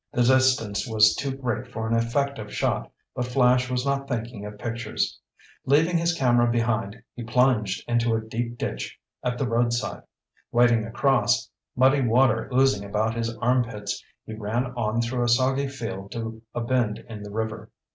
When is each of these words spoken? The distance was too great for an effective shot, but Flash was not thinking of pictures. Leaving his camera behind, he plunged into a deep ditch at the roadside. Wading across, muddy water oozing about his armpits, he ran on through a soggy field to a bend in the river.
The 0.11 0.23
distance 0.23 0.87
was 0.87 1.13
too 1.13 1.35
great 1.37 1.67
for 1.67 1.87
an 1.87 1.95
effective 1.95 2.51
shot, 2.51 2.91
but 3.13 3.27
Flash 3.27 3.69
was 3.69 3.85
not 3.85 4.07
thinking 4.09 4.43
of 4.47 4.57
pictures. 4.57 5.19
Leaving 5.67 5.95
his 5.95 6.11
camera 6.15 6.49
behind, 6.51 7.03
he 7.13 7.21
plunged 7.23 7.87
into 7.87 8.15
a 8.15 8.21
deep 8.25 8.57
ditch 8.57 8.99
at 9.23 9.37
the 9.37 9.47
roadside. 9.47 10.01
Wading 10.51 10.87
across, 10.87 11.47
muddy 11.75 12.01
water 12.01 12.49
oozing 12.51 12.83
about 12.83 13.13
his 13.13 13.37
armpits, 13.37 14.03
he 14.25 14.33
ran 14.33 14.71
on 14.75 15.01
through 15.01 15.21
a 15.23 15.29
soggy 15.29 15.67
field 15.67 16.11
to 16.13 16.41
a 16.55 16.61
bend 16.61 17.05
in 17.07 17.21
the 17.21 17.29
river. 17.29 17.69